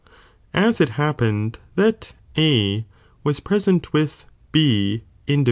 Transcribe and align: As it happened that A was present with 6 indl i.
As 0.55 0.81
it 0.81 0.89
happened 0.97 1.59
that 1.75 2.15
A 2.35 2.87
was 3.23 3.39
present 3.39 3.93
with 3.93 4.25
6 4.51 4.55
indl 4.55 4.99
i. 5.29 5.37